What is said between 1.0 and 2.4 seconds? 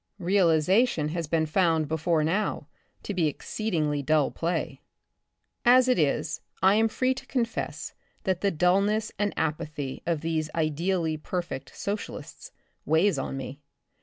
has been found before